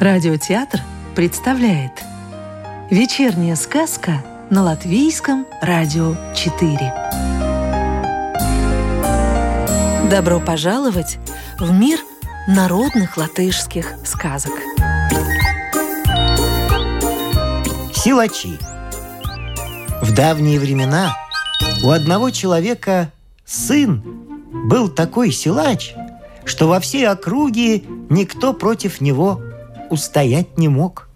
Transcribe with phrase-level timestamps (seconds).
[0.00, 0.80] Радиотеатр
[1.14, 1.92] представляет
[2.90, 6.92] Вечерняя сказка на Латвийском радио 4
[10.10, 11.18] Добро пожаловать
[11.58, 11.98] в мир
[12.46, 14.52] народных латышских сказок.
[17.94, 18.58] Силачи.
[20.02, 21.16] В давние времена
[21.82, 23.12] у одного человека
[23.44, 24.02] сын
[24.68, 25.94] был такой силач,
[26.44, 29.40] что во всей округе никто против него
[29.90, 31.08] устоять не мог.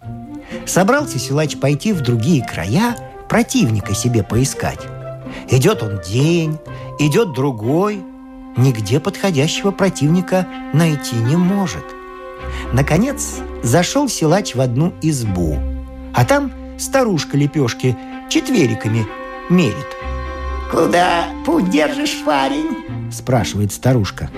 [0.67, 2.97] Собрался силач пойти в другие края,
[3.29, 4.81] противника себе поискать.
[5.51, 6.59] Идет он день,
[6.99, 8.03] идет другой,
[8.57, 11.85] нигде подходящего противника найти не может.
[12.73, 15.59] Наконец зашел силач в одну избу,
[16.15, 17.97] а там старушка лепешки
[18.29, 19.07] четвериками
[19.49, 19.87] мерит.
[20.71, 24.31] «Куда путь держишь, парень?»– спрашивает старушка.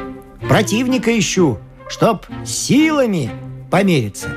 [0.49, 3.31] «Противника ищу, чтоб силами
[3.71, 4.29] помериться».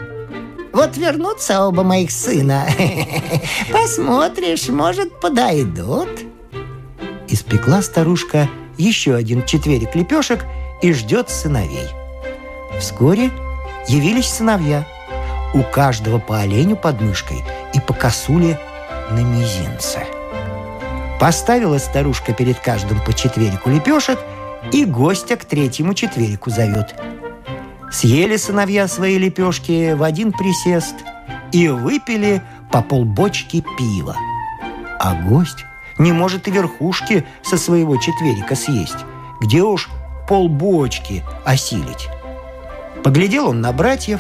[0.74, 2.66] Вот вернутся оба моих сына.
[3.72, 6.10] Посмотришь, может, подойдут.
[7.28, 10.46] Испекла старушка еще один четверик лепешек
[10.82, 11.88] и ждет сыновей.
[12.80, 13.30] Вскоре
[13.88, 14.88] явились сыновья.
[15.54, 17.44] У каждого по оленю под мышкой
[17.76, 18.60] и по косуле
[19.12, 20.08] на мизинце.
[21.24, 24.20] Поставила старушка перед каждым по четверику лепешек
[24.74, 26.94] и гостя к третьему четверику зовет–
[27.94, 30.96] Съели сыновья свои лепешки в один присест
[31.54, 32.42] и выпили
[32.74, 34.18] по полбочки пива.
[35.00, 35.64] А гость
[35.98, 39.06] не может и верхушки со своего четверика съесть,
[39.40, 39.90] где уж
[40.28, 42.10] полбочки осилить.
[43.02, 44.20] Поглядел он на братьев,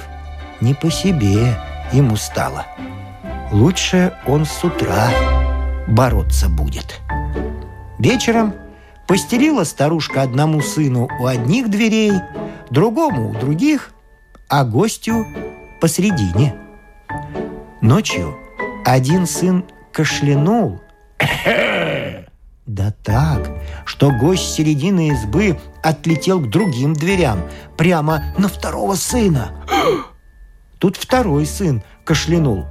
[0.62, 1.60] не по себе
[1.92, 2.66] ему стало.
[3.52, 5.10] Лучше он с утра
[5.88, 7.02] бороться будет.
[8.00, 8.53] Вечером
[9.08, 12.14] постелила старушка одному сыну у одних дверей–
[12.73, 13.92] другому у других,
[14.49, 15.26] а гостю
[15.80, 16.55] посредине.
[17.82, 18.36] Ночью
[18.86, 20.82] один сын кашлянул.
[22.65, 23.50] Да так,
[23.86, 27.42] что гость середины избы отлетел к другим дверям,
[27.77, 29.52] прямо на второго сына.
[30.80, 32.65] Тут второй сын кашлянул.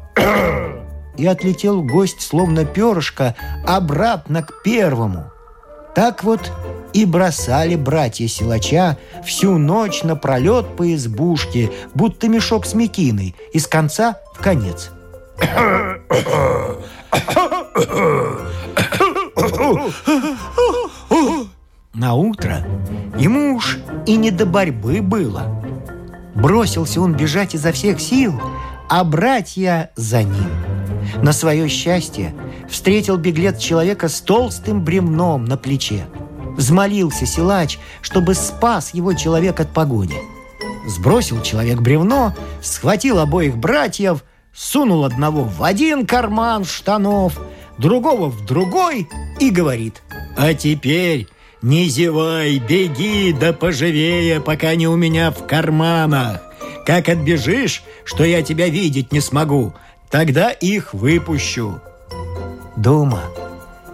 [1.16, 3.34] И отлетел гость, словно перышко,
[3.66, 5.30] обратно к первому.
[5.94, 6.50] Так вот
[6.92, 14.16] и бросали братья силача всю ночь напролет по избушке, будто мешок с мекиной, из конца
[14.34, 14.90] в конец.
[21.94, 22.64] На утро
[23.18, 25.62] ему уж и не до борьбы было.
[26.34, 28.40] Бросился он бежать изо всех сил,
[28.88, 30.71] а братья за ним.
[31.22, 32.34] На свое счастье
[32.68, 36.06] встретил беглец человека с толстым бремном на плече–
[36.56, 40.20] Взмолился силач, чтобы спас его человек от погони.
[40.86, 47.40] Сбросил человек бревно, схватил обоих братьев, сунул одного в один карман штанов,
[47.78, 49.08] другого в другой
[49.40, 50.02] и говорит
[50.36, 51.28] «А теперь
[51.62, 56.42] не зевай, беги да поживее, пока не у меня в карманах.
[56.84, 59.72] Как отбежишь, что я тебя видеть не смогу,
[60.12, 61.80] тогда их выпущу».
[62.76, 63.22] Дома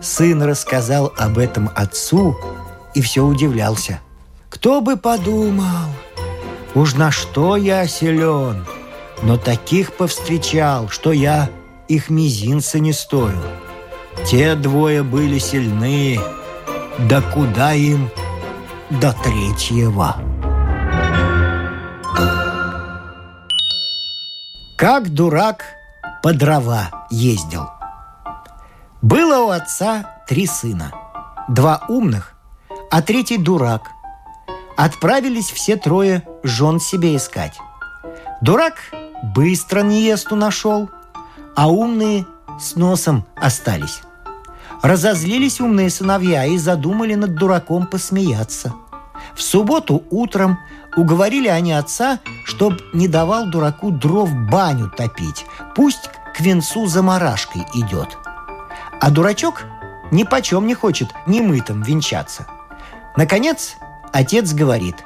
[0.00, 2.36] Сын рассказал об этом отцу
[2.94, 4.00] и все удивлялся.
[4.50, 5.88] «Кто бы подумал,
[6.74, 8.66] уж на что я силен,
[9.22, 11.50] но таких повстречал, что я
[11.88, 13.38] их мизинца не стою.
[14.26, 16.20] Те двое были сильны,
[16.98, 18.10] да куда им
[18.90, 20.16] до третьего?»
[24.76, 25.77] Как дурак
[26.22, 27.70] по дрова ездил–
[29.02, 30.92] было у отца три сына.
[31.48, 32.34] Два умных,
[32.90, 33.82] а третий дурак.
[34.76, 37.56] Отправились все трое жен себе искать.
[38.42, 38.74] Дурак
[39.22, 40.90] быстро невесту нашел,
[41.54, 42.26] а умные
[42.58, 44.00] с носом остались.
[44.82, 48.74] Разозлились умные сыновья и задумали над дураком посмеяться.
[49.38, 50.58] В субботу утром
[50.96, 58.18] уговорили они отца, чтоб не давал дураку дров баню топить, пусть к венцу заморашкой идет–
[59.00, 59.64] а дурачок
[60.10, 62.46] ни почем не хочет немытым венчаться.
[63.16, 63.76] Наконец,
[64.12, 64.96] отец говорит,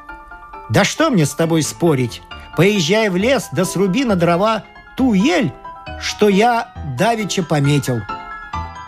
[0.71, 2.23] «Да что мне с тобой спорить?
[2.57, 4.65] Поезжай в лес, да сруби на дрова
[4.97, 5.53] ту ель,
[6.01, 8.01] что я давеча пометил».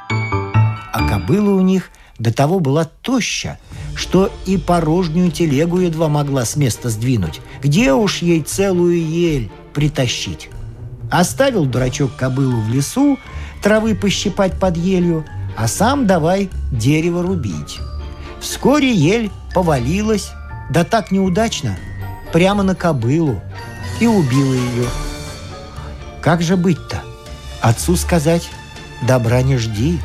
[0.08, 3.58] А кобыла у них до того была тоща,
[3.94, 7.40] что и порожнюю телегу едва могла с места сдвинуть.
[7.62, 10.50] Где уж ей целую ель притащить?
[11.10, 13.18] Оставил дурачок кобылу в лесу,
[13.62, 15.24] травы пощипать под елью,
[15.56, 17.78] а сам давай дерево рубить.
[18.40, 20.30] Вскоре ель повалилась,
[20.70, 21.76] да так неудачно,
[22.32, 23.40] прямо на кобылу,
[24.00, 24.86] и убила ее.
[26.20, 27.02] Как же быть-то?
[27.60, 28.48] Отцу сказать
[29.06, 30.00] «добра не жди».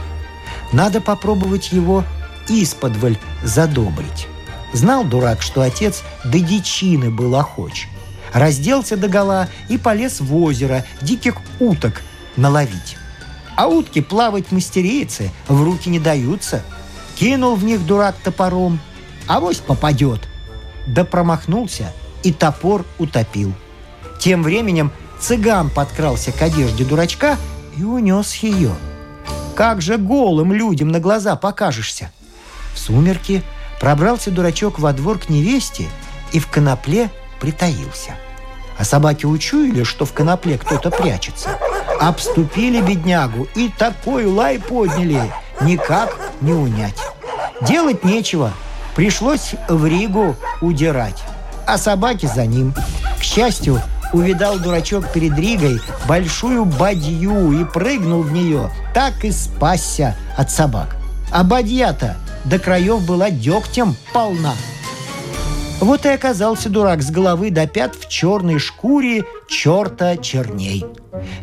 [0.72, 2.04] Надо попробовать его
[2.50, 4.28] исподволь задобрить.
[4.74, 7.88] Знал дурак, что отец до дичины был охоч.
[8.34, 12.02] Разделся догола и полез в озеро диких уток
[12.36, 12.98] наловить.
[13.56, 16.64] А утки плавать мастерицы в руки не даются.
[17.16, 18.80] Кинул в них дурак топором,
[19.28, 20.22] а вось попадет.
[20.88, 21.94] Да промахнулся
[22.24, 23.54] и топор утопил.
[24.20, 27.38] Тем временем цыган подкрался к одежде дурачка
[27.78, 28.74] и унес ее.
[29.56, 32.12] Как же голым людям на глаза покажешься?
[32.74, 33.44] В сумерки
[33.80, 35.88] пробрался дурачок во двор к невесте
[36.32, 38.16] и в конопле притаился.
[38.78, 41.50] А собаки учуяли, что в конопле кто-то прячется.
[42.00, 45.32] Обступили беднягу и такой лай подняли,
[45.62, 46.98] никак не унять.
[47.62, 48.54] Делать нечего,
[48.96, 51.22] пришлось в Ригу удирать,
[51.68, 52.74] а собаки за ним.
[53.20, 53.82] К счастью,
[54.14, 60.96] увидал дурачок перед Ригой большую бадью и прыгнул в нее, так и спасся от собак.
[61.32, 64.54] А бадья-то до краев была дегтем полна.
[65.80, 70.86] Вот и оказался дурак с головы до пят в черной шкуре черта черней.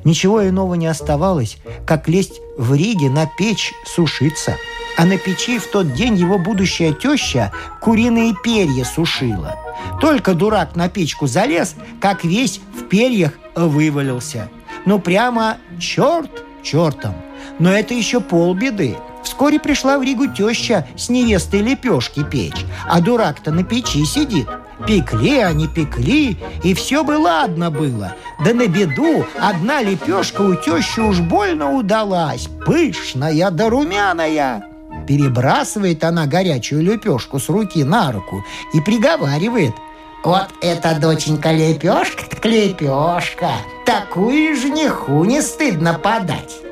[0.05, 1.57] Ничего иного не оставалось,
[1.87, 4.57] как лезть в Риге на печь сушиться.
[4.99, 9.57] А на печи в тот день его будущая теща куриные перья сушила.
[10.01, 14.49] Только дурак на печку залез, как весь в перьях вывалился.
[14.87, 16.31] Ну прямо черт
[16.63, 17.15] чертом.
[17.59, 18.97] Но это еще полбеды.
[19.27, 24.47] Вскоре пришла в Ригу теща с невестой лепешки печь, а дурак-то на печи сидит.
[24.87, 28.15] Пекли они, пекли, и все бы ладно было.
[28.45, 34.65] Да на беду одна лепешка у тещи уж больно удалась, пышная да румяная.
[35.09, 38.45] Перебрасывает она горячую лепешку с руки на руку
[38.75, 39.75] и приговаривает.
[40.23, 43.51] Вот эта доченька лепешка, лепешка.
[43.85, 46.66] Такую жениху не стыдно подать.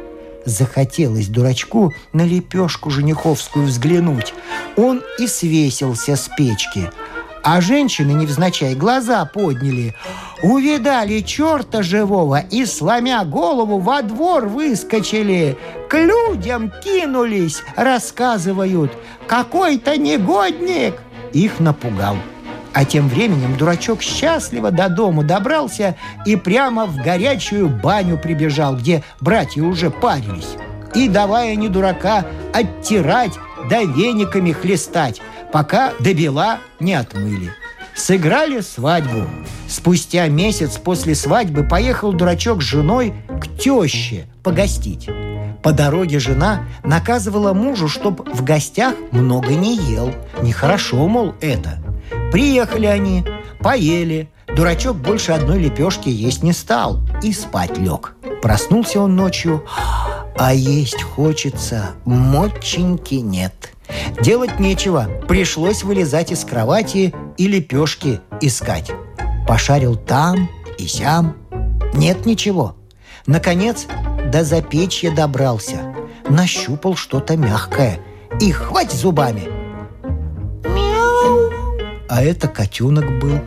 [0.44, 4.35] Захотелось дурачку на лепешку жениховскую взглянуть.
[4.76, 6.91] Он и свесился с печки.
[7.43, 9.94] А женщины, невзначай, глаза подняли.
[10.43, 15.58] Увидали черта живого и, сломя голову, во двор выскочили.
[15.91, 18.93] К людям кинулись, рассказывают.
[19.26, 20.94] Какой-то негодник
[21.32, 22.17] их напугал.
[22.75, 25.94] А тем временем дурачок счастливо до дома добрался
[26.26, 30.56] и прямо в горячую баню прибежал, где братья уже парились.
[30.94, 33.32] И давая они дурака оттирать
[33.71, 35.23] да вениками хлестать,
[35.53, 37.53] пока до бела не отмыли.
[37.94, 39.29] Сыграли свадьбу.
[39.69, 45.09] Спустя месяц после свадьбы поехал дурачок с женой к теще погостить.
[45.62, 50.12] По дороге жена наказывала мужу, чтоб в гостях много не ел.
[50.43, 51.79] Нехорошо, мол, это.
[52.35, 53.25] Приехали они,
[53.61, 54.29] поели.
[54.57, 58.17] Дурачок больше одной лепешки есть не стал и спать лег.
[58.43, 59.65] Проснулся он ночью,
[60.37, 63.73] а есть хочется, моченьки нет.
[64.21, 68.91] Делать нечего, пришлось вылезать из кровати и лепешки искать.
[69.47, 71.37] Пошарил там и сям,
[71.95, 72.75] нет ничего.
[73.27, 73.87] Наконец,
[74.33, 75.95] до запечья добрался,
[76.29, 78.01] нащупал что-то мягкое
[78.41, 79.45] и хвать зубами–
[82.15, 83.41] а это котенок был.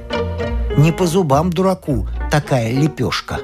[0.75, 3.39] Не по зубам дураку такая лепешка.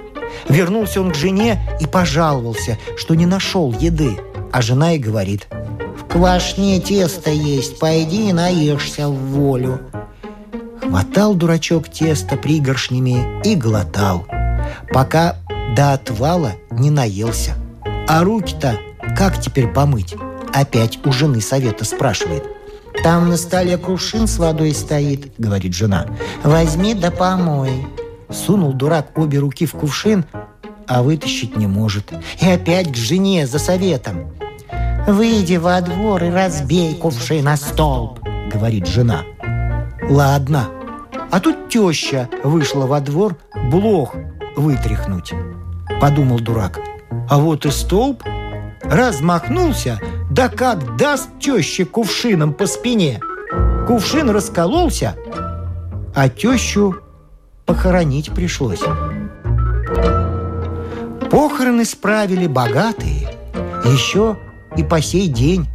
[0.50, 4.18] Вернулся он к жене и пожаловался, что не нашел еды.
[4.52, 5.48] А жена и говорит,
[5.98, 9.80] «В квашне тесто есть, пойди и наешься в волю».
[10.82, 14.28] Хватал дурачок тесто пригоршнями и глотал,
[14.90, 15.38] пока
[15.74, 17.54] до отвала не наелся.
[18.10, 18.78] А руки-то
[19.16, 20.16] как теперь помыть?
[20.54, 22.44] Опять у жены совета спрашивает–
[23.02, 26.06] там на столе кувшин с водой стоит, говорит жена.
[26.44, 27.88] Возьми да помой.
[28.30, 30.26] Сунул дурак обе руки в кувшин,
[30.88, 32.12] а вытащить не может.
[32.42, 34.32] И опять к жене за советом.
[35.08, 38.20] «Выйди во двор и разбей кувшин на столб»,—
[38.54, 39.24] говорит жена.
[40.10, 40.70] «Ладно».
[41.30, 43.36] А тут теща вышла во двор
[43.72, 44.16] блох
[44.56, 45.34] вытряхнуть.
[46.00, 46.80] Подумал дурак.
[47.30, 48.24] А вот и столб
[48.84, 50.00] размахнулся,
[50.34, 53.20] да как даст теще кувшином по спине.
[53.88, 55.16] Кувшин раскололся,
[56.16, 56.96] а тещу
[57.66, 58.82] похоронить пришлось.
[61.30, 63.30] Похороны справили богатые.
[63.86, 64.38] Еще
[64.76, 65.68] и по сей день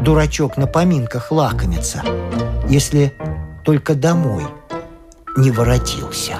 [0.00, 2.02] дурачок на поминках лакомится,
[2.68, 3.14] если
[3.64, 4.44] только домой
[5.38, 6.38] не воротился.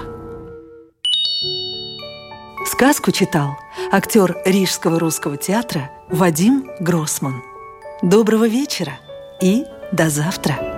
[2.66, 3.56] Сказку читал
[3.92, 7.51] актер Рижского русского театра Вадим Гроссман.
[8.02, 8.98] Доброго вечера
[9.40, 10.71] и до завтра!